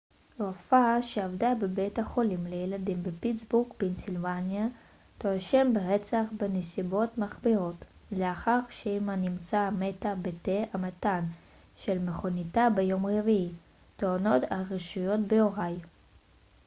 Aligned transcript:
רופאה 0.39 1.01
שעבדה 1.01 1.55
בבית 1.61 1.99
החולים 1.99 2.45
לילדים 2.47 3.03
בפיטסבורג 3.03 3.73
פנסילבניה 3.77 4.67
תואשם 5.17 5.71
ברצח 5.73 6.23
בנסיבות 6.37 7.17
מחמירות 7.17 7.75
לאחר 8.11 8.59
שאמה 8.69 9.15
נמצאה 9.15 9.71
מתה 9.71 10.15
בתא 10.21 10.63
המטען 10.73 11.23
של 11.75 11.97
מכוניתה 11.99 12.67
ביום 12.75 13.05
רביעי 13.05 13.51
טוענות 13.97 14.43
הרשויות 14.51 15.19
באוהיו 15.27 15.79